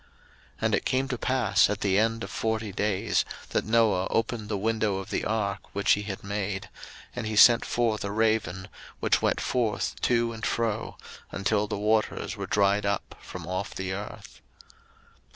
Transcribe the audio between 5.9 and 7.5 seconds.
he had made: 01:008:007 And he